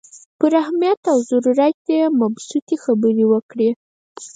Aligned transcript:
پر 0.39 0.51
اهمیت 0.61 1.01
او 1.13 1.17
ضرورت 1.29 1.77
یې 1.93 2.01
مبسوطې 2.21 2.75
خبرې 2.83 3.25
وکړې. 3.31 3.69